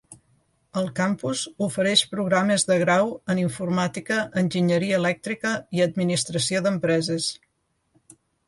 [0.79, 7.29] El campus ofereix programes de grau en Informàtica, Enginyeria elèctrica i Administració d'empreses.